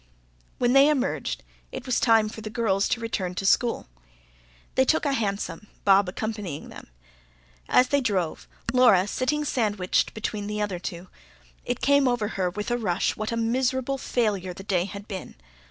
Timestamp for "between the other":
10.15-10.79